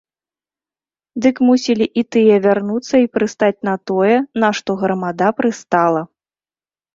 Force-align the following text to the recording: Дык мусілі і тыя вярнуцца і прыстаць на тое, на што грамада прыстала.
Дык 1.25 1.35
мусілі 1.49 1.85
і 2.01 2.03
тыя 2.15 2.35
вярнуцца 2.45 2.95
і 3.03 3.05
прыстаць 3.17 3.59
на 3.69 3.75
тое, 3.91 4.15
на 4.45 4.49
што 4.61 4.71
грамада 4.81 5.27
прыстала. 5.43 6.01